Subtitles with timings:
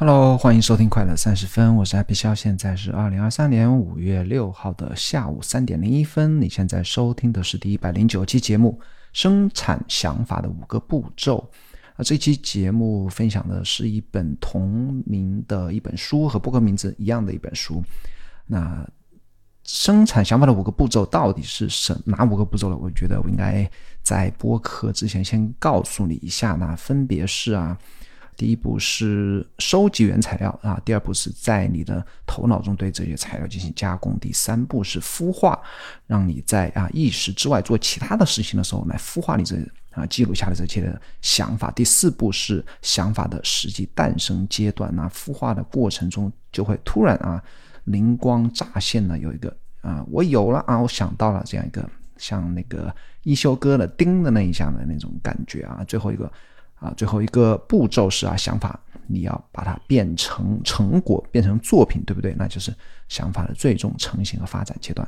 [0.00, 6.40] Hello，欢迎收听快乐三十分，我是 Happy 肖，现在是二零二三年五月六号的下午三点零一分。
[6.40, 8.78] 你现在收听的是第一百零九期节目
[9.12, 11.38] 《生产想法的五个步骤》
[11.96, 17.82] 啊，这期节目分享的是一本同名的一本书，和播客名字一样的一本书。
[18.46, 18.88] 那
[19.64, 22.78] 生产想法的五个步骤到底是什哪五个步骤呢？
[22.80, 23.68] 我觉得我应该
[24.04, 27.76] 在播客之前先告诉你一下，那分别是啊。
[28.38, 35.60] 第一步是收集原材料啊，第二步是在你的头脑中对这些材料进行加工，第三步是孵化，
[36.06, 39.56] 让你在啊意识之外做其他的事情的时候来孵化你这
[39.90, 41.72] 啊记录下来这些的想法。
[41.72, 47.42] 第四步是想法的实际诞生阶段，那孵化的过程中就会突然啊
[47.86, 52.94] 灵光乍现呢，有一个啊我有了啊我想到了这样一个像那个
[53.24, 56.32] 一休哥的叮的那一下的那种感觉啊，最后一个。
[56.80, 58.78] 啊，最后一个步骤是啊，想法
[59.08, 62.34] 你要把它变成成果，变成作品，对不对？
[62.38, 62.72] 那就是
[63.08, 65.06] 想法的最终成型和发展阶段。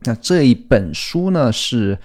[0.00, 1.98] 那这一本书呢，是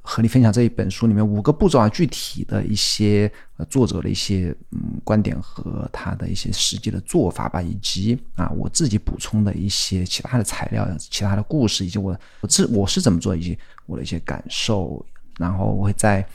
[0.00, 15.04] 和你分享这一本书里面五个步骤啊，具体的一些呃作者的一些嗯观点和他的一些实际的做法吧，以及啊我自己补充的一些其他的材料、其他的故事，以及我我自我是怎么做，以及我的一些感受，
[15.38, 16.26] 然后我会在。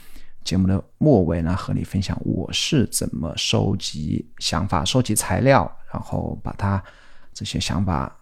[0.44, 6.82] 节目的末尾呢，和你分享我是怎么收集想法、收集材料，然后把它
[7.32, 8.14] 这些想法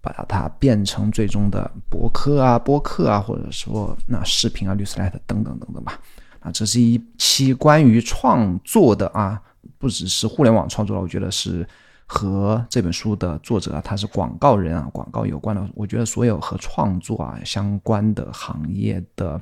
[0.00, 5.98] 把它变成最终的博客啊、播客啊，或者说那视频啊、律师 Light 等等等等吧。
[6.40, 9.40] 啊，这是一期关于创作的啊，
[9.78, 11.66] 不只是互联网创作了，我觉得是
[12.04, 15.66] 和这本书的作者啊，他是广告人啊，广告有关的。
[15.74, 19.40] 我觉得所有和创作啊相关的行业的。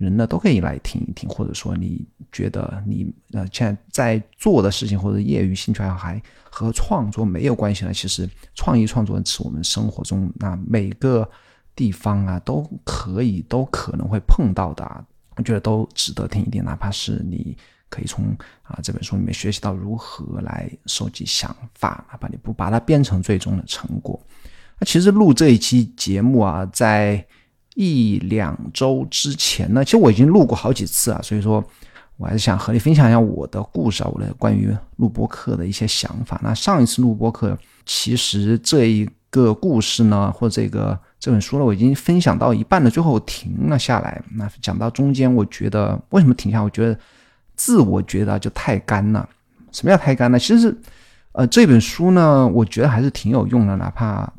[0.00, 6.20] 人呢都可以来听一听，或者说你觉得你呃现在在做的事情或者业余兴趣爱好还
[6.50, 7.92] 和创作没有关系呢？
[7.92, 11.30] 其实创意创作是我们生活中那每个
[11.76, 15.04] 地方啊都可以都可能会碰到的，啊
[15.36, 17.54] 我觉得都值得听一听，哪怕是你
[17.90, 18.24] 可以从
[18.62, 24.18] 啊这本书里面学习到如何来收集想法，哪怕你不把它变成最终的成果。
[24.78, 27.22] 那其实录这一期节目啊，在。
[27.74, 31.64] 一两周之前呢，其实我已经录过好几次啊，所以说
[32.16, 36.40] 我还是想和你分享一下我的故事啊，我的关于录播课的一些想法。
[36.42, 44.20] 那上一次录播课，其实这一个故事呢，或这个这本书呢，我已经分享到一半了，最后停了下来。
[44.34, 46.60] 那讲到中间，我觉得为什么停下？
[46.60, 46.98] 我觉得
[47.54, 49.26] 自我觉得就太干了。
[49.70, 50.38] 什么叫太干呢？
[50.38, 50.76] 其实是，
[51.32, 54.30] 呃，这本书呢，我觉得还是挺有用的，哪怕。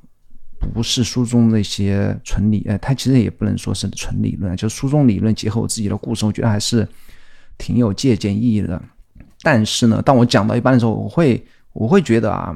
[0.73, 6.88] 不是书中那些纯理，呃，它其实也不能说是纯理论，就是书中理论结合我自己的故事，我觉得还是
[7.57, 8.81] 挺有借鉴意义的。
[9.41, 12.55] 但是呢，当我讲到一半的时候，我会我会觉得啊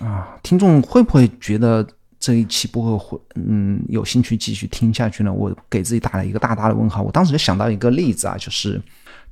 [0.00, 1.86] 啊，听众会不会觉得
[2.18, 5.32] 这一期播客会嗯有兴趣继续听下去呢？
[5.32, 7.02] 我给自己打了一个大大的问号。
[7.02, 8.80] 我当时就想到一个例子啊，就是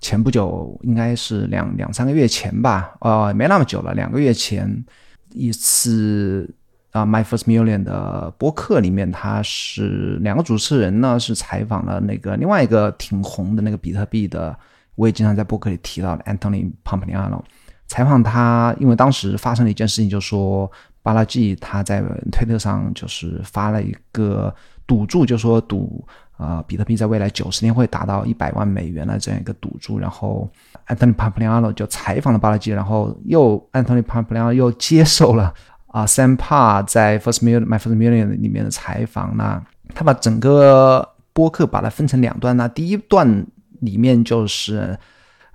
[0.00, 4.84] 前不久，应该是两两三个月前吧，呃，没那么久了，两个月前
[5.32, 6.48] 一次。
[6.90, 14.56] 啊，My First Million 的播客里面，他是两个主持人呢，是采访了那个另外一个挺红的那个比特币的，
[14.96, 17.42] 我也经常在播客里提到的 Anthony Pompliano。
[17.86, 20.70] 采访他，因为当时发生了一件事情，就说
[21.02, 22.02] 巴拉季他在
[22.32, 24.54] 推特上就是发了一个
[24.86, 26.04] 赌注，就说赌
[26.36, 30.48] 啊比特币在未来九十年会达到一百万美元的这样一个赌注，然后
[30.86, 35.52] Anthony Pompliano 就采访了巴拉季，然后又 Anthony Pompliano 又接受了。
[35.90, 39.60] 啊，Sam Pa 在 First Million My First Million 里面的采访呢，
[39.92, 42.68] 他把整个播客把它分成两段呢。
[42.68, 43.44] 第一段
[43.80, 44.96] 里面就是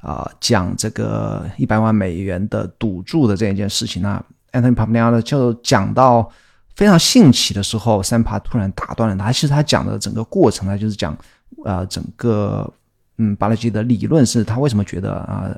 [0.02, 4.22] 啊讲这个一百万美元的赌注的这一件事情呢。
[4.52, 6.30] Anthony Pompliano 就讲到
[6.76, 9.32] 非常兴起的时候，Sam Pa 突然打断了他。
[9.32, 11.18] 其实他讲的整个过程呢，就是讲
[11.64, 12.70] 啊整个
[13.18, 15.50] 嗯巴拉基的理论是他为什么觉得啊。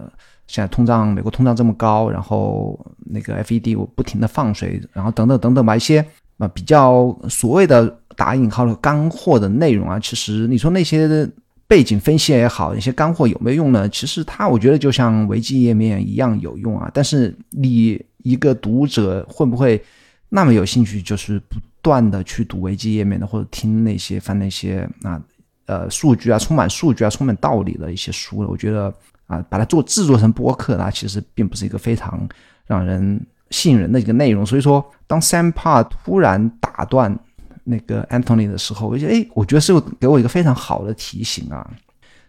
[0.48, 6.04] 现在通胀，美国通胀这么高，然后那个 FED 我不停的放水，然后等等等等吧，一些
[6.38, 11.30] 啊比较所谓的打引号的干货的内容啊，其实你说那些
[11.68, 13.90] 背景分析也好，一些干货有没有用呢？
[13.90, 16.90] 其实它我觉得就像维基页面一样有用啊。
[16.94, 19.84] 但是你一个读者会不会
[20.30, 25.22] 那么有兴趣，就是不断的去读维基页面的，或者听那些翻那些啊
[25.66, 28.48] 呃数据啊，充满数据啊，充满道理的一些书呢？
[28.50, 28.94] 我觉得。
[29.28, 32.28] 啊，把它做制作成播客，呢其实并不是一个非常
[32.66, 34.46] 让人吸引人的一个内容。
[34.46, 37.18] 所以说，当 Sam p a 突然打断
[37.64, 41.70] 那个 Anthony 的时候，我觉得，哎，我觉得是给我一个非常好的提醒啊，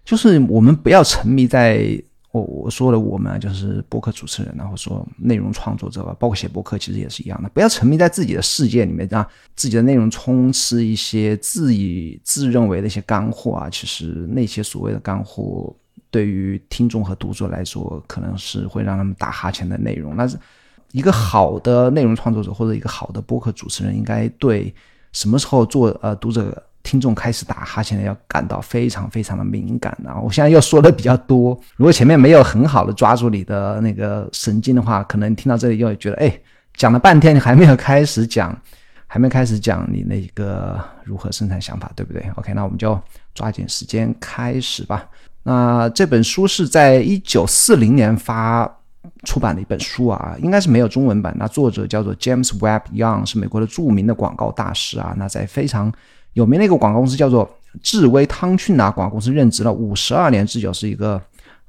[0.05, 2.01] 就是我们不要沉迷在，
[2.33, 9.25] 我我说了，我们啊，就是播客主持人，然后说内容创作者吧，包括写播客，其实也是一样的，不要沉迷在自己的世界里面，让
[9.55, 13.69] 自己的内容充斥一些自以自认为的一些干货啊。
[13.71, 15.75] 其实那些所谓的干货，
[16.19, 20.17] 对于听众和读者来说，可能是会让他们打哈欠的内容。
[20.17, 20.37] 那是
[20.91, 24.75] 一个好的内容创作者或者一个好的播客主持人，应该对
[25.13, 26.61] 什么时候做呃读者。
[26.85, 30.19] 听众开始打哈欠的，要感到非常非常的敏感啊！
[30.19, 36.41] 我现在又说的比较多，如果前面没有很好的抓住你的那个神经的话，可能听到这里又觉得，哎，
[36.75, 38.59] 讲了半天你还没有开始讲，
[39.07, 42.99] 还没开始讲你那个如何生产想法，对不对？OK，那我们就
[43.35, 45.07] 抓紧时间开始吧。
[45.49, 48.71] 那这本书是在一九四零年发
[49.25, 51.35] 出版的一本书啊，应该是没有中文版。
[51.39, 55.15] 那作者叫做 James Webb Young，是美国的著名的广告大师啊。
[55.17, 55.91] 那在非常
[56.35, 57.49] 有名的一个广告公司叫做
[57.83, 61.19] 智威汤逊啊，广告公司任职了五十二年之久，是一个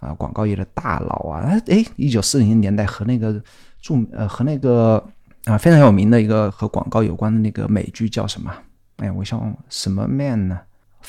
[0.02, 1.50] 啊广告业的大佬啊。
[1.68, 3.42] 哎，一九四零年代和那个
[3.82, 5.02] 著呃和那个
[5.46, 8.52] 啊非常有名的一个和广告有关的那个美剧叫什么？
[8.98, 10.60] 哎，我想什么 man 呢？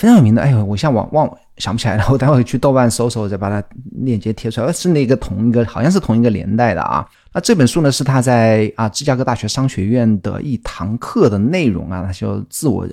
[0.00, 0.40] 非常有名的。
[0.40, 2.06] 哎呦，我现在忘忘想不起来了。
[2.10, 3.62] 我待会去豆瓣搜搜，再把它
[4.02, 4.72] 链接贴出来。
[4.72, 7.06] 是那个同一个，好像是同一个年代的啊。
[7.34, 12.88] 那这本书呢是他在啊芝加哥大学商学院的一堂课的内容啊，他就自我。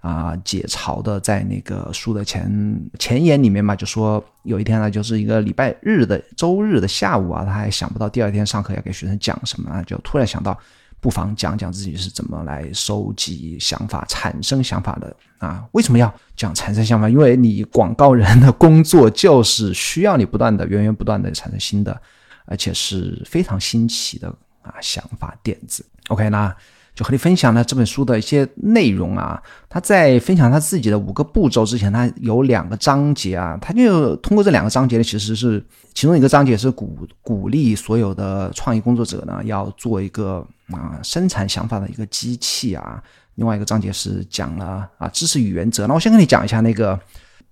[0.00, 10.56] 啊，解嘲的在那个书的前前言里面嘛，就说有一天呢，就是一个礼拜日的周日的下午啊，他还想不到第二天上课要给学生讲什么啊，就突然想到，
[11.00, 15.64] 不妨讲讲自己是怎么来收集想法、产生想法的啊？
[15.72, 17.08] 为什么要讲产生想法？
[17.08, 22.00] 因为你广告人的工作就是需要你不断的、源源不断的产生新的，
[22.46, 24.28] 而且是非常新奇的
[24.62, 25.84] 啊想法点子。
[26.08, 26.54] OK，那。
[26.96, 35.62] 就和你分享了这本书的一些内容啊，他在分享他自己的五个步骤之前，他有两个章节啊，他就通过这两个章节呢，其实是
[35.92, 43.02] 其中一个章节是鼓鼓励所有的创意工作者呢，要做一个啊生产想法的一个机器啊，
[43.34, 45.86] 另外一个章节是讲了啊知识与原则。
[45.86, 46.98] 那我先跟你讲一下那个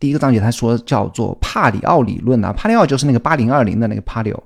[0.01, 4.43] 第一个章节，他说叫做帕里奥理论啊，帕里奥就是那个八零二零的那个帕里奥，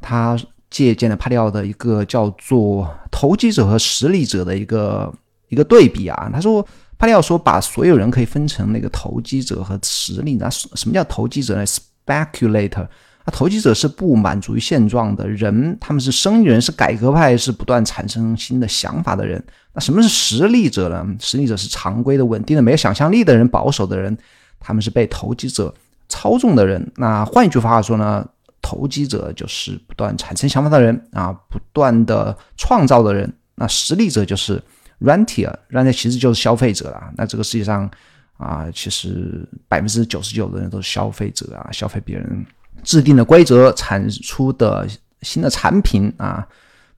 [0.00, 0.38] 他。
[0.70, 5.12] 借鉴了帕里奥的一个叫做投机者和实力者的一个
[5.48, 6.66] 一个对比啊，他说
[6.98, 10.48] 帕里奥说把所有人可以分成那个投机者和实力者。
[10.50, 12.86] 什么叫投机者呢？speculator，
[13.24, 19.42] 那，投机者是不满足于现状的人，他们是生意人，是改革派，是不断产生新的想法的人。
[19.72, 21.06] 那什么是实力者呢？
[21.18, 24.16] 实力者是常规的、稳定的、没有想象力的人，保守的人，
[24.60, 25.72] 他们是被投机者
[26.08, 26.92] 操纵的人。
[26.96, 28.26] 那换一句话说呢？
[28.68, 33.32] 投机者就是不断产生想法的人啊，不断的创造的人。
[33.54, 34.62] 那实力者就是
[35.00, 37.10] rentier，rentier 其实就是消费者了。
[37.16, 37.90] 那这个世界上
[38.36, 42.44] 啊，其实百分之九十九的人都是消费者啊，消费别人
[42.84, 44.86] 制定的规则，产出的
[45.22, 46.46] 新的产品啊。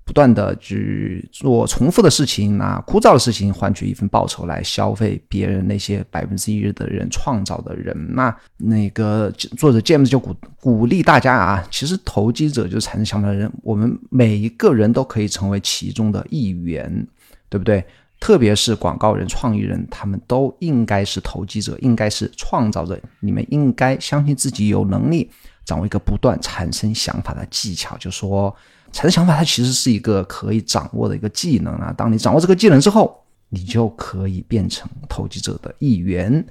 [0.05, 7.97] 不断的去做重复的事情，拿枯燥的事情换取一份报酬来消费别人那些百分之一的人创造的人。
[8.12, 17.06] 那那个作者 James 就鼓鼓励大家啊，其实投机者就是产生想法的人，我们每一个人都可以成为其中的一员，
[17.49, 17.85] 对不对？
[18.19, 22.99] 特别是广告人、创意人，他们都应该是投机者，应该是创造者。
[23.20, 25.31] 你们应该相信自己有能力
[25.64, 28.52] 掌握一个不断产生想法的技巧，就说。
[28.92, 31.92] 产生想法，它其实是一个可以掌握的一个技能啊。
[31.97, 36.44] 当你掌握这个技能之后，你就可以变成投机者的一员。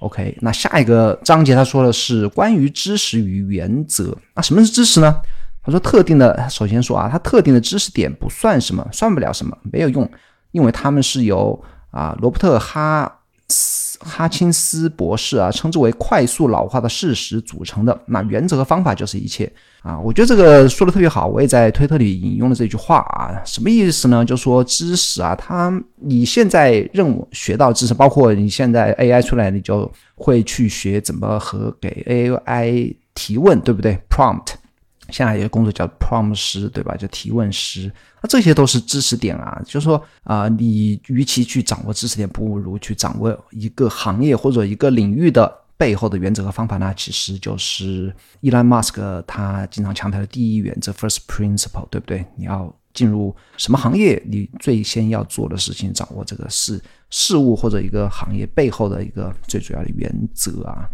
[0.00, 4.16] OK，那下一个章节他说的是关于知识与原则。
[4.34, 5.14] 那什么是知识呢？
[5.62, 10.08] 他说特定的，首先说啊，他特定的知识点不算什么，算不了什么，没有用，
[10.52, 11.60] 因为他们是由
[11.90, 13.75] 啊罗伯特哈斯。
[14.00, 19.50] 哈钦斯博士啊，称之为快速老化的事实组成的那原则和方法就是一切
[19.82, 19.98] 啊！
[19.98, 24.24] 我觉得这个说的特别好，我也在推特里引用了这句话啊，什么意思呢？
[24.24, 34.54] 就说知识啊，它你现在认为学到知识，包括你现在 AI 出来，你就会去学怎么和给 AI 提问，对不对？Prompt。
[35.10, 36.96] 现在有个工作叫 prompt 师，对吧？
[36.96, 37.90] 就提问师，
[38.22, 39.60] 那这些都是知识点啊。
[39.64, 46.92] 就是说啊，你与其去掌握知识点，不如去掌握一个行业或者一个领域的背后的原则和方法呢。
[46.96, 52.24] 其实就是伊兰马斯克他经常强调的第一原则 （first principle），对不对？
[52.36, 60.88] 你要进入什么行业，你最先要做的事情，掌握这个事事物或者一个行业背后的一个最主要的原则啊。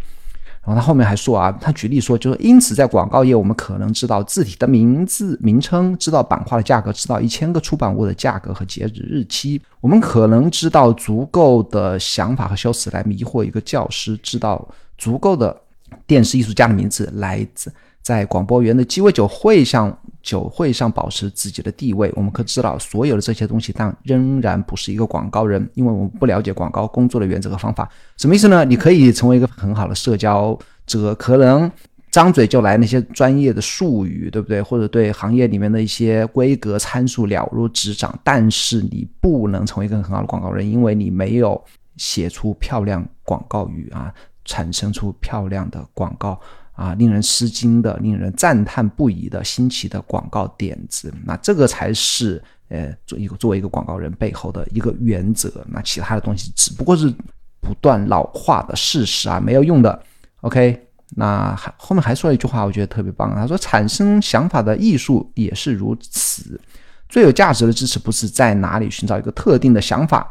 [0.64, 9.60] 然后他后面还说啊，他举例说，就是因此在广告业，我们可能知道字体的名字名称，知道版画的价格，知道一千个出版物的价格和截止日期。
[9.80, 14.64] 我们可能知道足够的想法和修辞来迷惑一个教师，知道
[14.96, 15.60] 足够的
[16.06, 22.12] 电视艺术家的名字来自在广播员的鸡尾酒会上酒会上保持自己的地位。
[22.16, 27.88] 我们可知道所有的这些东西，但仍然不是一个广告人，因为我们不了解广告工作的原则和方法。
[28.18, 28.64] 什么意思呢？
[28.64, 31.70] 你可以成为一个很好的社交者，可能
[32.10, 34.60] 张嘴就来那些专业的术语，对不对？
[34.60, 41.62] 或者对行业里面的一些规格参数了如指掌，但是你不能成为一个很好的广告人，因为你没有
[41.96, 44.12] 写出漂亮广告语啊。
[44.44, 46.36] 产生出漂亮的广告
[46.82, 55.64] 啊，令人吃惊的、令人赞叹不已的新奇的广告点子，那这个才是呃，做一个作为一个广告人背后的一个原则。
[55.68, 57.14] 那其他的东西只不过是
[57.60, 60.02] 不断老化的事实啊，没有用的。
[60.40, 63.32] OK，那还后面还说了一句话，我觉得特别棒。
[63.32, 66.60] 他说：“产生想法的艺术也是如此，
[67.08, 70.28] 最有价值的支持不是在哪里寻找一个特定的想法。”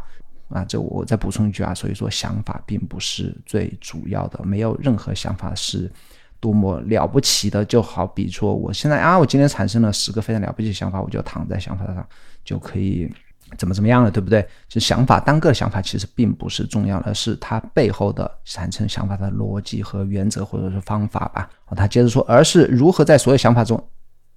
[0.52, 5.90] 啊，这我再补充一句啊，所以说想法并不是最主要的，没有任何想法是
[6.42, 7.64] 多么了不起的。
[7.64, 12.06] 就好比说，我现在啊，我今天产生了十个非常了不起的想法，我就躺在想法上
[12.44, 13.10] 就可以
[13.58, 14.46] 怎么怎么样了，对不对？
[14.68, 21.50] 就想法单个想法其实并不是重要的，是它背后的产生想法的逻辑和原则或者是方法吧。
[21.76, 23.82] 他接着说，而是如何在所有想法中。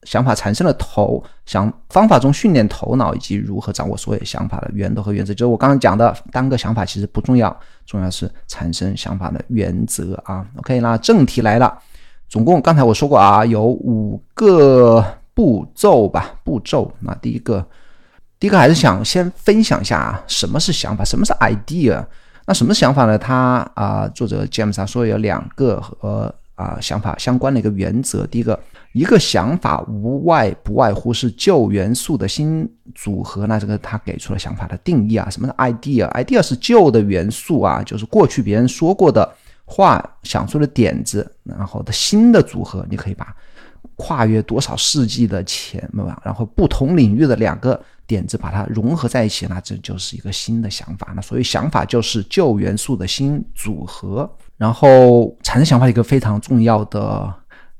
[0.02, 10.46] 想法产生了头想方法中训练头脑以及如何掌握所有想法的源头和原则，就是我刚刚讲的单个想法其实不重要，重要是产生想法的原则啊。
[10.56, 11.78] OK，那正题来了，
[12.28, 15.04] 总共刚才我说过啊，有五个
[15.35, 16.93] 步骤吧，步骤。
[17.00, 17.64] 那第一个，
[18.38, 22.04] 第一个还是想先分享一下啊，什么是想法，什么是 idea？
[22.47, 23.19] 那什么想法呢？
[23.19, 28.59] 他啊，作者 James 说有两个和啊想法相关的一个原则，第一个。
[28.95, 32.64] 一个想法无外不外乎是旧元素的新
[32.95, 39.28] 组合，那这个他给出了想法的定义啊，什么是 idea？idea 是旧的元素啊，就是过去别人说过的
[39.64, 43.35] 话，想出的点子，然后的新的组合，你可以把
[43.97, 45.88] 跨越多少世纪的前，
[46.23, 51.12] 然后不同领域的两个点子把它融合在一起，那这就是一个新的想法。
[51.14, 57.35] 那所以想法就是旧元素的新组合，然后产生想法一个非常重要的。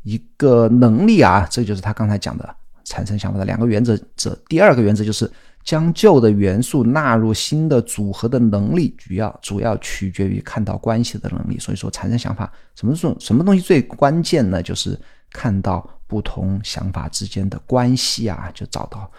[0.07, 3.99] 一个能力啊，这就是他刚才讲的产生想法的两个原则。
[4.15, 5.25] 这第二个原则就是
[5.65, 11.59] 将旧的元素纳入新的组合的能力，主要主要取决于看到关系的能力。
[11.59, 14.63] 所以说，产生想法什么种什么东西最关键呢？
[14.63, 14.99] 就是
[15.31, 19.11] 看到不同想法之间的关系啊，就找到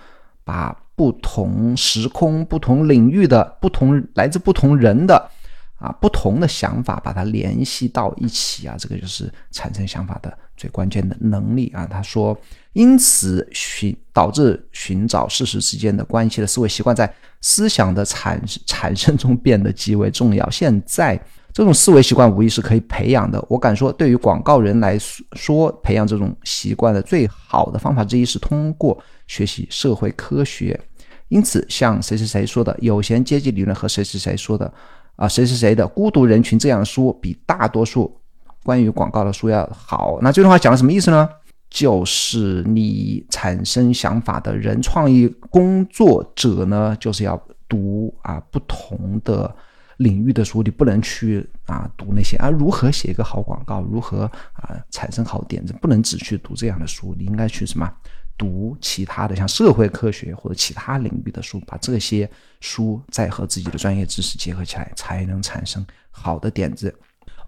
[0.44, 5.30] 把不同时空、不同领域的不同来自不同人的。
[5.78, 11.86] 啊，不同的想法把它联系到一起啊，这个就是产生想法的最关键的能力啊。
[11.86, 12.38] 他说，
[12.74, 20.50] 因此寻导致寻找事实之间的关系的思维习惯，在思想的产产生中变得极为重要。
[20.50, 23.44] 现在这种思维习惯无疑是可以培养的。
[23.50, 24.98] 我敢说，对于广告人来
[25.34, 30.80] 说，培养这种习惯的最好的方法之一是通过学习社会科学。
[31.28, 34.72] 因此，像谁谁谁说的有闲阶级理论和谁谁谁说的。
[35.16, 38.16] 啊，谁是谁的孤独人群这样的书比大多数
[38.64, 40.18] 关于广告的书要好。
[40.22, 41.30] 那这段话讲的什么意思呢？
[41.70, 49.54] 就是你产生想法的人，创意工作者呢，就是要读啊不同的
[49.98, 57.92] 领域的书，你不能去啊读那些啊如何写一个好广告，如何啊产生好点子，不能只去读这样的书，你应该去什么？
[58.38, 66.94] 读其他的像社会科学或者其他领域的书，把这些书再和自己的专业知识结合起来，才能产生好的点子。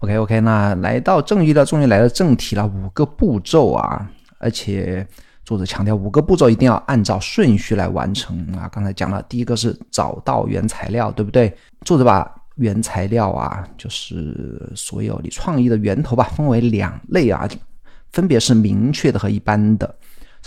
[0.00, 2.66] OK OK，那来到正义了，终于来到正题了。
[2.66, 5.06] 五个步骤啊，而且
[5.44, 8.68] 作者强调五个步骤一定要按照顺序来完成啊。
[8.68, 11.52] 刚才讲了，第一个是找到原材料，对不对？
[11.84, 17.48] 作者把原材料啊，就是所有你创意的源头吧，分为两类啊，
[18.12, 19.97] 分别是明确的和一般的。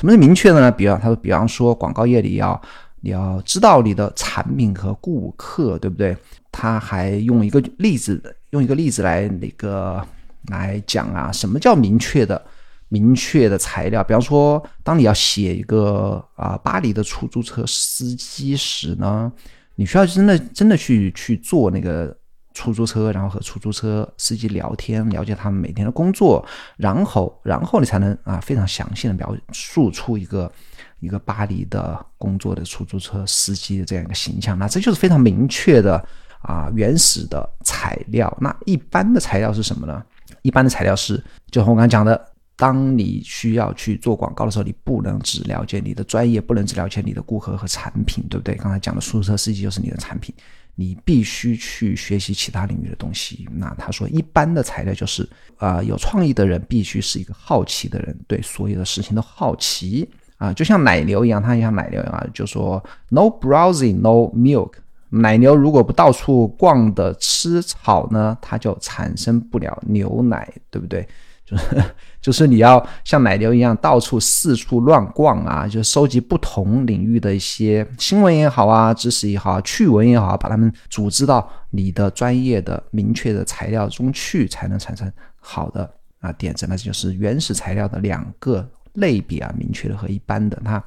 [0.01, 0.72] 什么是明确的呢？
[0.72, 2.60] 比方他说，比方说广告业里要
[3.01, 6.17] 你要知道你的产品和顾客，对不对？
[6.51, 10.03] 他还用一个例子，用一个例子来那个
[10.48, 12.43] 来讲啊，什么叫明确的
[12.89, 14.03] 明确的材料？
[14.03, 19.31] 比方说，当你要写一个啊巴黎的出租车司机时呢，
[19.75, 22.17] 你需要真的真的去去做那个。
[22.53, 26.46] 出租车，然后和出租车司机聊天，了解他们每天的工作，
[26.77, 30.51] 然后，然后你才能啊非常详细的描述出一个
[31.00, 34.58] 一个巴黎的工作的出租车司机的这样一个形象。
[34.58, 36.03] 那这就是非常明确的
[36.41, 38.36] 啊原始的材料。
[38.39, 40.03] 那一般的材料是什么呢？
[40.41, 42.27] 一般的材料是，就我刚刚讲的。
[42.58, 48.53] 当你需要去做广告的时候，你不能只了解你的专业，不能只了解你的顾客和产品，对不对？
[48.53, 50.36] 刚才讲的出租车司机就是你的产品，
[50.75, 53.48] 你必须去学习其他领域的东西。
[53.51, 64.74] 那他说，一般的材料就是啊，有创意的人必须是一个好奇的人，对所有的事情都好奇啊，就像奶牛一样，它像奶牛一样，就说 no browsing no milk。
[65.10, 71.06] 奶牛如果不到处逛的吃草呢，它就产生不了牛奶，对不对？
[71.51, 71.84] 就 是
[72.22, 85.89] 就是你要像奶牛一样到处四处乱逛啊，就收集不同领域的一些新闻也好啊，知识也好，趣闻也好，把它们组织到你的专业的明确的材料中去，才能产生好的
[86.22, 86.65] 啊点子。
[86.70, 90.60] 那就是原始材料的两个类别啊，明确的和一般的。
[90.63, 90.81] 它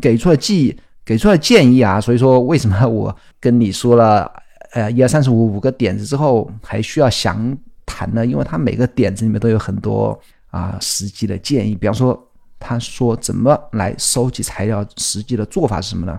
[0.00, 0.78] 给出了记。
[1.02, 4.30] 给出了建议啊，所以说为什么我跟你说了，
[4.72, 7.56] 呃，一二三四五五个点子之后还需要详
[7.90, 8.24] 谈呢？
[8.24, 10.16] 因为他每个点子里面都有很多
[10.50, 11.74] 啊实际的建议。
[11.74, 12.16] 比方说，
[12.60, 16.16] 他说怎么来收集材料，实际的做法是什么呢？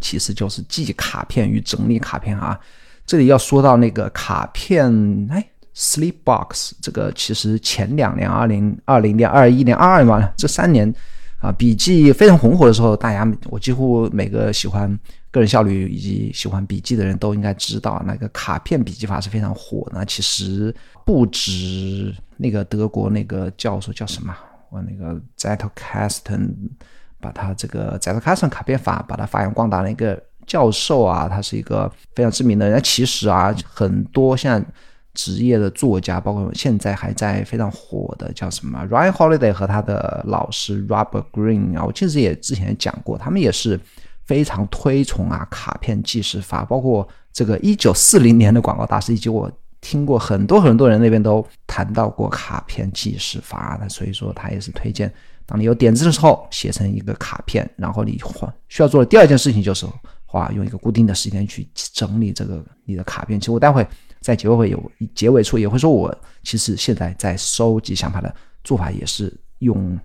[0.00, 2.56] 其实就是记卡片与整理卡片啊。
[3.04, 10.94] 这里要说到那个卡片，哎，Sleepbox 这个其实前两年，二零二零年、二一年、二二年这三年。
[11.38, 14.98] 啊，笔记非常红火的时候，大家我几乎每个喜欢
[15.36, 20.04] 个人效率以及喜欢笔记的人都应该知道，那个卡片笔记法是非常火的。
[20.06, 20.74] 其实
[21.04, 24.34] 不止那个德国那个教授叫什么，
[24.70, 26.54] 我那个 Zettelkasten，
[27.20, 32.82] 把他这个 Zettelkasten 卡片法把它发扬光大那个教授啊，他是一个非常知名的人。
[32.82, 34.64] 其实啊，很多像。
[35.18, 43.80] 职业的作家，包括现在还在非常火的叫什么 Ryan Holiday 和他的老师 Robert Green 啊，我其实也之前讲过，他们也是
[44.26, 55.12] 非常推崇啊卡片计时法，包括这个一九四零年的广告大师，以及我听过很多很多人那边都谈到过卡片计时法的，所以说他也是推荐，
[55.46, 58.20] 当你有点子的时候写成一个卡片，然后你
[58.68, 59.86] 需要做的第二件事情就是
[60.24, 63.40] 花用一个固定的时间去整理这个你的卡片。
[63.40, 63.86] 其实我待会。
[64.22, 69.96] 在结尾有结尾处也会说，我其实现在在收集想法的做法也是用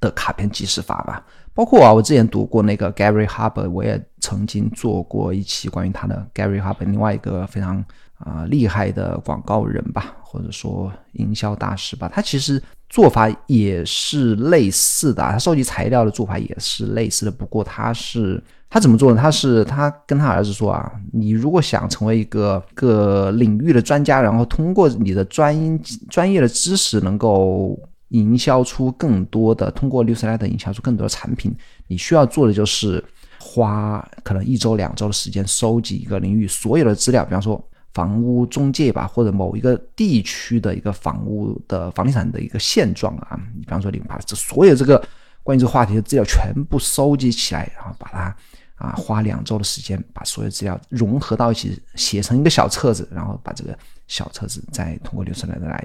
[0.00, 1.24] 的卡片计时法吧。
[1.58, 7.84] 包括啊，我之前读过那个 Gary Harber，我也曾经做过一期关于他的 Gary Harber，另外一个非常
[8.18, 12.08] 啊厉害的广告人吧，或者说营销大师吧。
[12.14, 18.40] 他其实做法也是类似的，他收集材料的做法也是类似的，不过他是。
[18.70, 19.18] 他怎么做呢？
[19.20, 27.76] 他是他跟他儿子说啊，你如果想成为一个个领域的专家，然后通过你的专专业的知识能够
[28.08, 31.54] 营销出更多的，通过六十来的营销出更多的产品，
[31.86, 33.02] 你需要做的就是
[33.38, 37.62] 花可能一周两周的时间收集一个领域所有的资料，比方说
[37.94, 45.02] 房屋中介吧，或者某一个地区的一个房屋的房地产的一个现状啊，你比方说你把这所有这个
[45.42, 48.36] 关于这个话题的资料全部收集起来，然后把它。
[48.78, 55.84] 啊，花两周的时间把所有资料融合到一起，写成一个小册子，然后把这个小册子再通过流程来来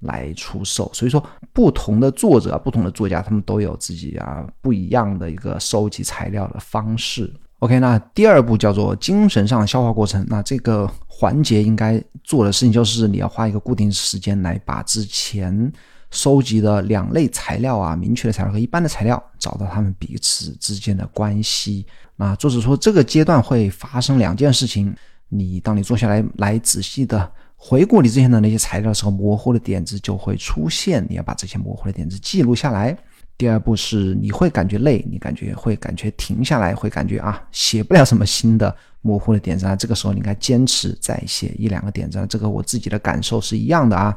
[0.00, 0.90] 来出售。
[0.92, 7.32] 所以说，不同的作者、不同的作家，他们都有自己啊不一样的一个收集材料的方式。
[7.60, 10.24] OK，那第二步叫做精神上的消化过程。
[10.28, 15.72] 那这个环节应该做的事情就是，你要花一个固定时间来把之前。
[16.10, 21.84] 收集的两类材料啊，明确的材料和一般的材料，找到他们彼此之间的关系。
[22.16, 24.90] 那作者说，这个阶段会发生两件事情。
[25.28, 27.30] 你当你坐下来来仔细的
[27.60, 31.04] 回顾你之前的那些材料的时候，模糊的点子就会出现。
[31.10, 32.96] 你要把这些模糊的点子记录下来。
[33.36, 39.74] 第二步是你会感觉累，你感觉会感觉停下来，会感觉啊写不了什么新的模糊的点子啊。
[39.74, 42.26] 这个时候你应该坚持再写一两个点子啊。
[42.26, 44.16] 这个我自己的感受是一样的啊。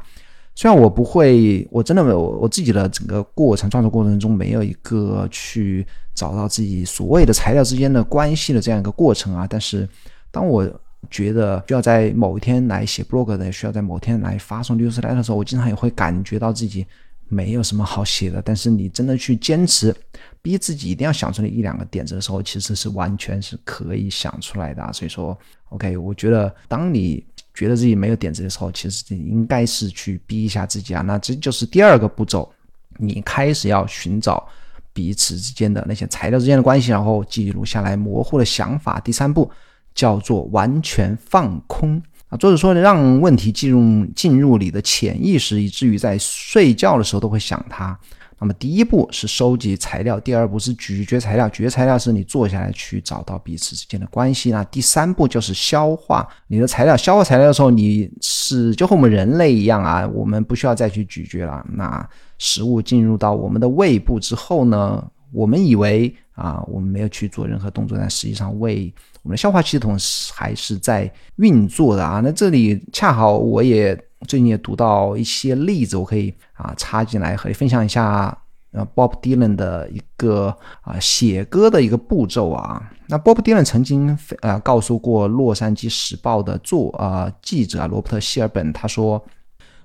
[0.54, 9.88] 虽然我不会，我真的没有我自己的整个过程创作过程中没有一个去找到自己所谓的材料之间的关系的这样一个过程啊，但是
[10.30, 10.68] 当我
[11.10, 16.86] 觉得需要在某一天来写 blog 的，需要在某天来发送 newsletter 的时候，我经常也会感觉到自己
[17.28, 18.40] 没有什么好写的。
[18.42, 19.94] 但是你真的去坚持，
[20.40, 24.92] 逼自己一定要想出那一两个点子的时候，其实是完全是可以想出来的。
[24.92, 25.36] 所以说
[25.70, 27.24] ，OK，我觉得当你。
[27.54, 31.02] 觉得自己没有点子的时候，其实你应该是去逼一下自己啊。
[31.02, 32.50] 那这就是第二个步骤，
[32.96, 34.48] 你开始要寻找
[34.94, 38.98] 彼此之间的那些材料之间的关系，然后记录下来模糊的想法。
[39.00, 39.50] 第三步
[39.94, 42.36] 叫做完全放空啊。
[42.36, 47.98] 作者说，让问题进入进入你的潜意识，以至于在睡觉的时候都会想它。
[48.38, 54.50] 那么第一步是收集材料，第二步是咀嚼材料，咀嚼材料是你坐下来去找到彼此之间的关系。
[54.50, 61.64] 那第三步就是消化你的材料，消化材料的时候，你是就和我们人类一样啊，我们不需要再去咀嚼了。
[61.72, 62.04] 那
[62.38, 66.12] 食物进入到我们的胃部之后呢，我们以为。
[66.42, 72.20] 啊，我们没有去做任何动作，但实际上为我们的消化系统是还是在运作的啊。
[72.24, 73.94] 那这里恰好我也
[74.26, 78.36] 最近也读到一些例子，我可以啊插进来和你分享一下。
[78.72, 82.90] 呃，Bob Dylan 的一个啊写歌的一个步骤啊。
[83.06, 89.24] 那 Bob Dylan 曾经呃告诉过《洛杉矶时报》的作啊记者罗伯特希尔本，他说。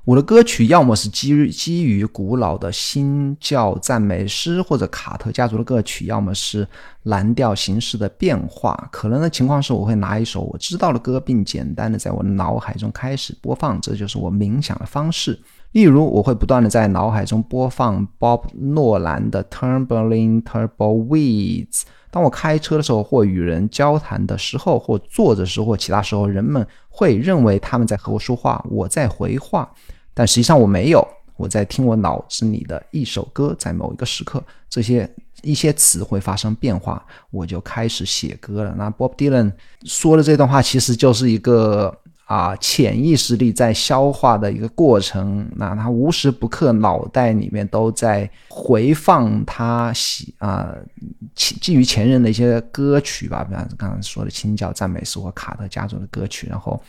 [0.08, 6.65] 我的歌曲要么是基于基于古老的新教赞美诗，或者卡特家族的歌曲，要么是
[7.04, 8.88] 蓝调形式的变化。
[8.89, 15.38] 可能的情况是，我会拿一首我知道的歌，并简单的在我脑海中开始播放，这就是我冥想的方式。
[15.74, 21.82] 例如，我会不断的在脑海中播放 Bob 诺兰的 Turbulent Tumbleweeds。
[22.10, 29.70] 当我开车的时候，或与人交谈的时候，或坐着时候，或其他时候，人们会认为他们在和我说话，我在回话。
[30.17, 35.08] 但实际上我没有，我在听我脑子里的一首歌，在某一个时刻，这些
[35.43, 38.73] 一些词会发生变化，我就开始写歌了。
[38.75, 39.53] 那 Bob Dylan
[39.84, 45.47] 说的这段话，其实就是一个啊潜意识里在消化的一个过程。
[45.56, 50.73] 那他无时不刻脑袋里面都在回放他喜啊
[51.36, 56.82] 基于前任的一些歌曲吧，比方刚才说的清教赞美诗或卡特家族的歌曲，然后。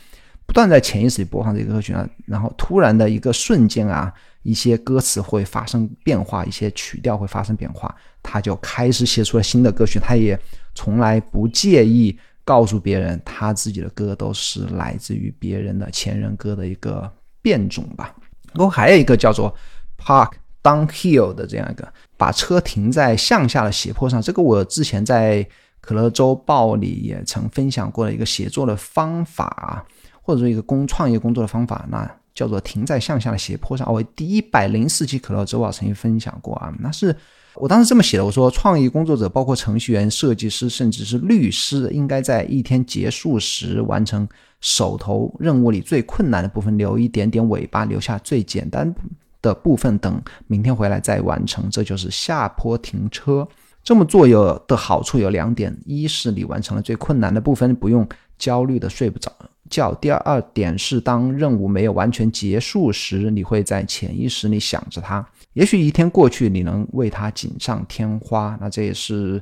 [0.49, 9.99] 不断在潜意识里播放这个歌曲啊，然后突然的一个瞬间啊，一些歌词会发生变化，一些曲调会发生变化，他就开始写出了新的歌曲。
[9.99, 10.37] 他也
[10.73, 17.07] 从来不介意告诉别人，他自己的歌都是来自于别人的前人歌的一个
[17.43, 18.15] 变种吧。
[18.53, 19.55] 然后还有一个叫做
[20.03, 20.31] Park
[20.63, 24.19] Downhill 的这样一个，把车停在向下的斜坡上。
[24.19, 25.47] 这个我之前在
[25.79, 29.85] 可乐周报里也曾分享过的一个写作的方法。
[30.29, 33.91] 或者一个工创业工作的方法，那叫做停在向下的斜坡上。
[33.91, 37.15] 我第一百零四期可乐周报曾经分享过啊，那是
[37.55, 38.23] 我当时这么写的。
[38.23, 44.29] 我说，创意工作者包括程序员、设计师，甚至是律师，应该在一天结束时完成
[44.61, 48.93] 手头任务里最困难的部分，留一点点尾巴，留下最简单
[49.41, 51.67] 的部分，等明天回来再完成。
[51.71, 53.47] 这就是下坡停车。
[53.83, 59.31] 这么做有的好处有两点：一是你完成了最困难的部分，不用焦虑的睡不着。
[59.69, 65.25] 叫第二点是，当任务没有完全结束时，你会在潜意识里想着它。
[65.53, 68.57] 也许一天过去，你能为它锦上添花。
[68.59, 69.41] 那这也是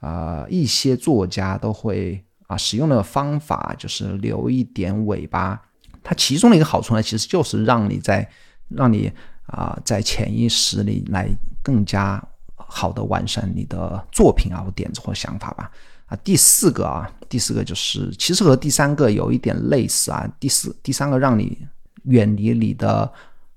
[0.00, 5.60] 啊，一些作家都会啊使用的方法，就是留一点尾巴。
[6.02, 8.28] 它其中的一个好处呢，其实就是让你在
[8.68, 9.12] 让你
[9.46, 11.28] 啊在潜意识里来
[11.62, 12.22] 更加
[12.56, 15.70] 好的完善你的作品啊或点子或想法吧。
[16.08, 20.26] 啊，第四个啊，第四个就是其实和第三个有一点类似啊。
[20.40, 21.58] 第四、第三个让你
[22.04, 23.10] 远离你的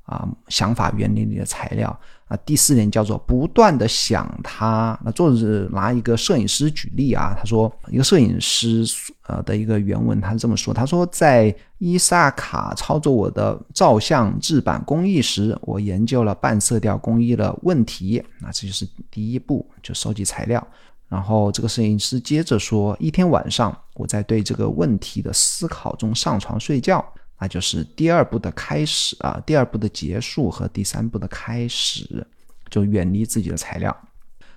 [0.04, 2.36] 啊想法，远离你的材料啊。
[2.46, 5.00] 第四点叫做不断的想它。
[5.02, 8.86] 那作者拿一个摄影师举例啊，他说一个摄影师
[9.28, 18.22] 呃的一个原文，他是这么说：他说在伊萨卡操作我的照相制版工艺时，我研究了半色调工艺的问题。
[18.40, 20.68] 那这就是第一步，就收集材料。
[21.12, 27.06] 然后这个摄影师接着说：“一天晚上，我在对这个问题的思考中上床睡觉，
[27.38, 32.26] 那就是第二步的开始啊，第二步的结束和第三步的开始，
[32.70, 33.94] 就远离自己的材料。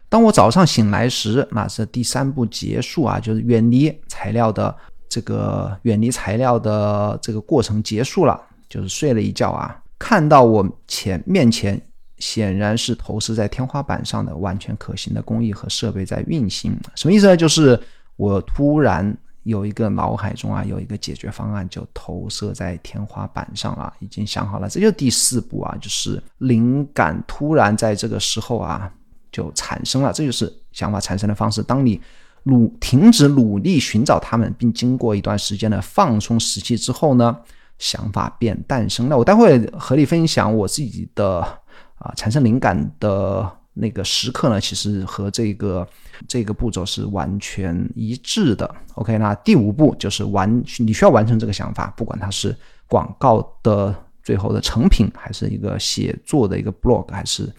[0.09, 4.73] 当我早上醒来时，那是第三步结束啊，就是远离材料的
[5.09, 11.83] 这个远离材料的这个过程结束了，就是睡了一觉啊，看到我前面前。”
[12.27, 17.37] 显然是投射在天花板上的完全可行的工艺和设备在运行，什么意思呢？
[17.37, 17.79] 就是
[18.17, 24.71] 我突然有一个脑海中啊有一个解决方案，就投射在天花板上了，已经想好了。
[24.71, 28.91] 这就第四步啊，就是灵感突然在这个时候啊
[29.31, 31.63] 就产生了，这就是想法产生的方式。
[31.63, 32.01] 当你
[32.45, 37.37] 努停止努力寻找它们，并经过一段时间的放松时期之后呢，
[37.79, 39.19] 想法便诞生了。
[39.19, 41.61] 我待会和你分享我自己的。
[41.97, 45.87] 啊，产生灵感的那个时刻呢，其实和这个
[46.29, 48.73] 这个步骤是完全一致的。
[48.95, 52.55] OK，那第五步就是完，你需要完成这个想法，不管它是
[52.87, 57.53] 广告的最后的成品，还是一个写作的一个 blog，还是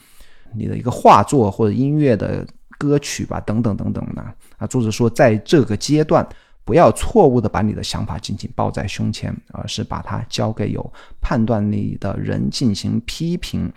[0.53, 2.45] 你的一个画作或者音乐的
[2.77, 4.21] 歌曲吧，等等等等的。
[4.57, 6.25] 啊，作者说，在这个阶段，
[6.63, 13.71] 不要错误的把你的想法紧紧抱在胸前，而是把它交给有判断力的人进行批评。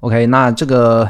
[0.00, 1.08] OK，那这个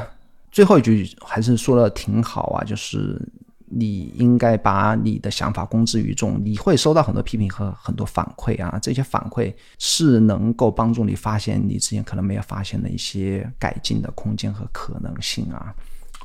[0.52, 3.20] 最后一句还是说的挺好啊，就是
[3.66, 15.74] 你应该把你的想法公之于众，你会收到很多批评和很多反馈啊，这些反馈是能够帮助你发现你之前可能没有发现的一些改进的空间和可能性啊。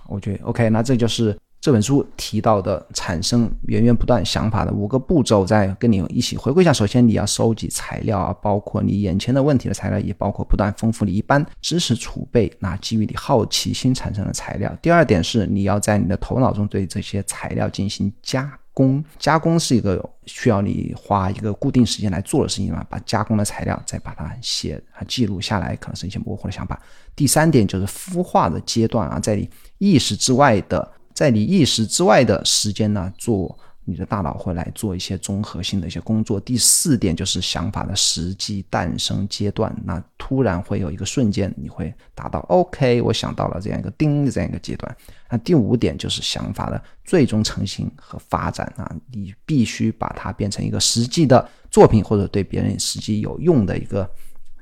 [0.07, 6.73] 我觉得 OK，那这就是这本书提到的产生源源不断想法的五个步骤，再跟你一起回顾一下。
[6.73, 14.75] 首先，你要收集材料啊，包括你眼前的问题的材料，也包括不断丰富你一般知识储备，那基于你好奇心产生的材料。
[14.81, 26.81] 第二点是，你要在你的头脑中对这些材料进行加工，加工是一个需要你花一个固定时间来做的事情嘛，把加工的材料再把它写啊记录下来，可能是一些模糊的想法。
[27.15, 29.47] 第三点就是孵化的阶段啊，在你
[29.77, 30.91] 意识之外的。
[31.21, 33.55] 在你意识之外的时间呢，做
[33.85, 36.39] 你的大脑会来做一些综合性的一些工作。
[36.39, 44.97] 第四点就是想法的实际诞生阶段，那突然会有一个瞬间，你会达到 OK，我想到了这样一个叮这样一个阶段。
[45.29, 54.09] 那第五点就是想法的最终成型和发展啊，你必须把它变成一个实际的作品，或者对别人实际有用的一个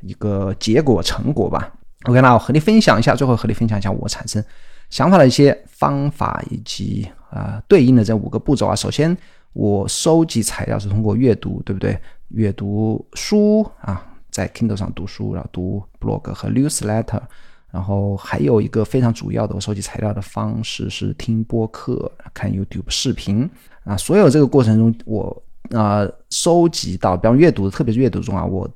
[0.01, 1.71] 一个结果成果吧。
[2.03, 4.43] OK，那我和你分享一下，最后和你分享一下我产生。
[4.89, 9.15] 想法的一些方法以及啊对应的这五个步骤啊，首先
[9.53, 11.99] 我收集材料是通过阅读，对不对？
[12.29, 17.21] 阅读书啊，在 Kindle 上读书，然后读 blog 和 newsletter，
[17.71, 23.49] 然后还有一个非常主要的我收集材料的方式是听播客、看 YouTube 视频
[23.83, 23.95] 啊。
[23.95, 28.69] 所有这个过程中，我呃收集到，比方阅读，特别是阅读中啊，我。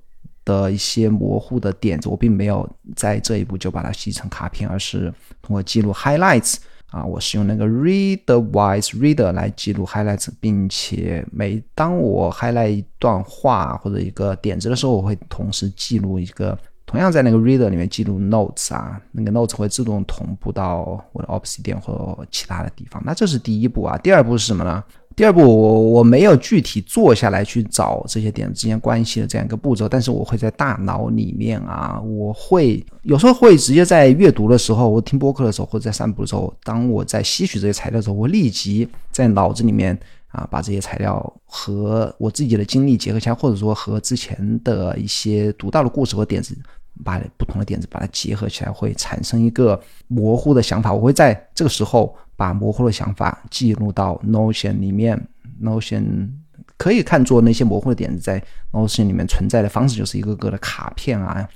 [0.46, 6.56] 的一些模糊的点子，我并没有在这一步就把它吸成卡片，而是通过记录 highlights
[6.92, 23.02] 啊，我是用那个 Readwise Reader 来记录 highlights，并且每当我 highlight 一段话或者一个点子的时候，我会同时记录一个，同样在那个 Reader 里面记录 notes 啊，那个 notes 会自动同步到我的 Obsidian 或其他的地方。
[23.04, 24.84] 那这是第一步啊，第二步是什么呢？
[25.16, 39.98] 第二步，我我没有具体坐下来去找这些点之间关系的这样一个步骤，但是我会在大脑里面啊，我会有时候会直接在阅读的时候，我听播客的时候，或者在散步的时候，当我在吸取这些材料的时候，我立即在脑子里面
[40.30, 46.58] 啊，把这些材料和我自己的经历结合起来，或者说和之前的一些读到的故事和点子，
[47.04, 50.92] 把不同的点子把它结合起来，会产生一个模糊的想法。
[50.92, 52.16] 我会在这个时候。
[52.44, 55.18] 把模糊的想法记录到 Notion 里面
[55.62, 56.28] ，Notion
[56.76, 61.48] 可以看作那些模糊的点子在 Notion 里面存在的方式，就是一个个的卡片啊。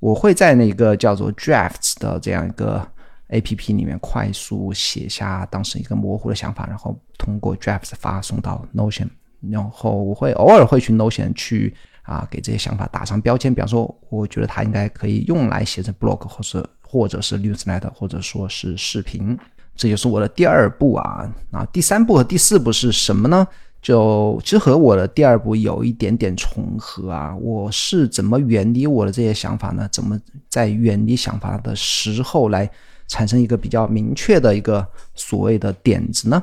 [0.00, 2.84] 我会在那个叫做 Drafts 的这样一个
[3.28, 9.06] A P P 里面快速写下当时一个模糊的想法，然后通过 Drafts 发送到 Notion。
[9.48, 19.38] 然后我会偶尔会去 Notion 去啊给这些想法打上标签，比方说我觉得它应该可以用来写成 blog，或者或者是 newsletter，或者说是视频。
[19.74, 23.46] 这就是我的第二步啊，啊，第三步和第四步是什么呢？
[23.80, 27.34] 就其实和我的第二步有一点点重合啊。
[27.40, 29.88] 我是怎么远离我的这些想法呢？
[29.90, 30.16] 怎么
[30.48, 32.70] 在远离想法的时候来
[33.08, 36.40] 产生一个比较明确的一个所谓的点子呢？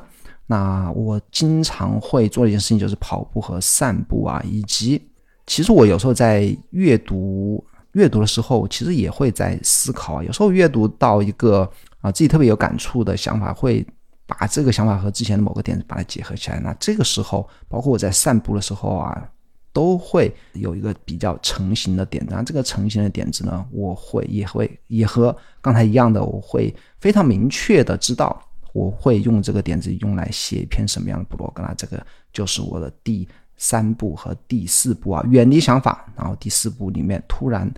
[0.48, 5.02] 那我经常会做一件事情就是跑步和散步啊，以及
[5.46, 7.64] 其实我有时候在阅读
[7.94, 10.22] 阅读的时候，其实也会在思考。
[10.22, 11.70] 有时候阅读到一个。
[12.02, 13.86] 啊，自己特别有感触的想法，会
[14.26, 16.60] 把这个想法和之前的某个点子把它结合起来。
[16.60, 19.30] 那这个时候，包括我在散步的时候啊，
[19.74, 22.34] 都会有一个比较成型的点子。
[22.34, 31.52] 那这个成型的点子呢，我会也会也和刚才一样的，我会非常明确的知道，我会用这个点子用来写一篇什么样的 blog。
[31.56, 36.06] 那这个就是我的第三步和第四步啊，远离想法。
[36.16, 37.70] 然后第四步里面突然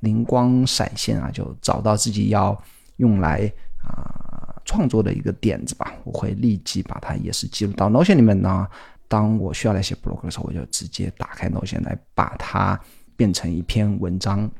[0.00, 2.56] 灵光闪现啊，就找到自己要
[2.96, 3.52] 用来。
[3.86, 8.66] 啊，创作的一个点子吧，我会立即把它也是记录到 Notion 里面呢。
[9.08, 12.78] 当我需要来写 blog 的时候，我就直接打开 Notion 来把它
[13.14, 14.50] 变成一篇文章。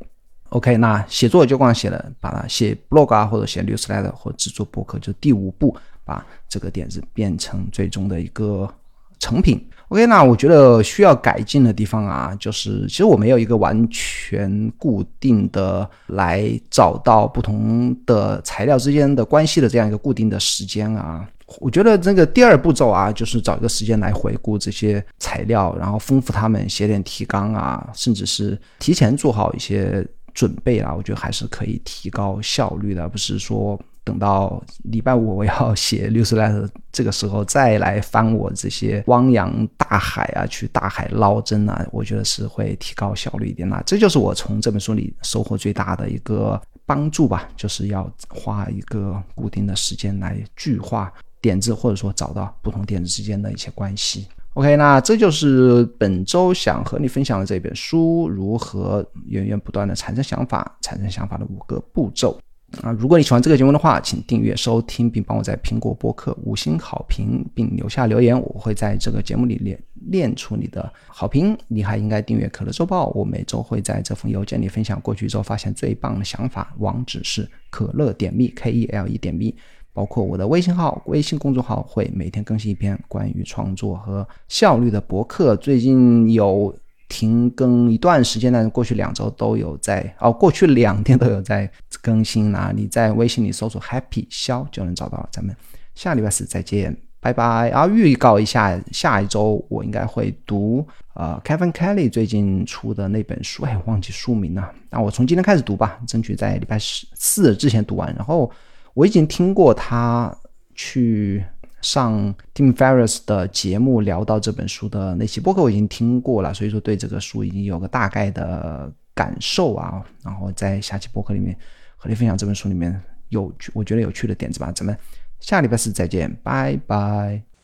[0.51, 8.73] OK，那写作就光写了，把它写 blog 啊，或者写 newsletter 或制作博客，就第五步，把这个点子变成最终的一个
[9.19, 9.69] 成品。
[9.89, 21.25] OK，那我觉得需要改进的地方啊，就是其实我没有一个完全固定的来找到不同的材料之间的关系的这样一个固定的时间啊。
[21.61, 33.81] 我觉得这个第二步骤啊，就是找一个时间来回顾这些材料，然后丰富他们，写点提纲啊，甚至是提前做好一些准备啊，我觉得还是可以提高效率的，不是说。
[34.07, 43.69] 等到礼拜五我要写六十来的这个时候再来翻我这些汪洋大海啊，去大海捞针啊，我觉得是会提高效率一点。
[43.69, 54.29] 那这就是我从这本书里收获最大的一个帮助吧，就是要花一个固定的时间来具化点子，或者说找到不同点子之间的一些关系。
[54.55, 62.39] OK，那这就是本周想和你分享的这本书，如何源源不断的产生想法，产生想法的五个步骤。
[62.83, 71.57] 啊，如果你喜欢这个节目的话，请订阅收听，并帮我在苹果播客五星好评，并留下留言，我会在这个节目里练练出你的好评。
[71.69, 76.75] 你还应该订阅可乐周报，我每周会在这封邮件里分享过去周发现最棒的想法。
[76.79, 79.53] 网址是可乐点 me k e l e 点 me，
[79.93, 85.57] 包括我的微信号、微信公众号会每天更新一篇关于创作和效率的博客。
[85.57, 86.77] 最近有。
[87.09, 91.71] 停更一段时间但是，过去两周都有在哦，过去两天都有在
[92.03, 92.73] 更新啊。
[92.75, 95.29] 你在微信里搜索 “happy 肖”就能找到了。
[95.31, 95.55] 咱们
[95.95, 97.71] 下礼拜四再见，拜拜。
[97.71, 104.73] 然后预告一下，下一周我应该会读呃 Kevin Kelly 最近出的那本书，哎，忘记书名了。
[104.91, 108.15] 那我从今天开始读吧，争取在礼拜四之前读完。
[108.17, 108.51] 然后
[108.95, 110.37] 我已经听过他
[110.75, 111.45] 去。
[111.83, 120.05] 上 Tim Ferriss 的节目聊到这本书的那期播客我已经听过了，所以说对这个书已经有个大概的感受啊。
[120.25, 121.57] 然后在下期播客里面
[121.97, 124.73] 和你分享这本书里面有我觉得有趣的点子吧。
[124.73, 124.97] 咱们
[125.41, 127.56] 下礼拜四再见，拜拜。